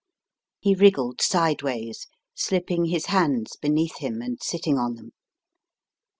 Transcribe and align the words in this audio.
He 0.59 0.73
wriggled 0.73 1.21
sideways, 1.21 2.07
slipping 2.33 2.85
his 2.85 3.05
hands 3.05 3.55
beneath 3.55 3.99
him 3.99 4.19
and 4.19 4.41
sitting 4.41 4.79
on 4.79 4.95
them. 4.95 5.11